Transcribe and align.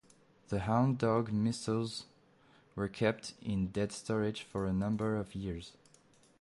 The 0.47 0.61
Hound 0.61 0.97
Dog 0.97 1.31
missiles 1.31 2.07
were 2.75 2.87
kept 2.87 3.35
in 3.39 3.67
dead 3.67 3.91
storage 3.91 4.41
for 4.41 4.65
a 4.65 4.73
number 4.73 5.15
of 5.15 5.35
years. 5.35 5.73